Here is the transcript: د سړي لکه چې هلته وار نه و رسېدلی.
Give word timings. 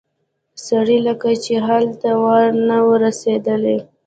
د 0.55 0.57
سړي 0.67 0.97
لکه 1.07 1.29
چې 1.43 1.53
هلته 1.67 2.09
وار 2.23 2.47
نه 2.67 2.77
و 2.85 2.89
رسېدلی. 3.03 3.77